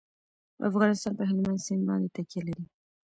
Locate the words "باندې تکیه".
1.89-2.41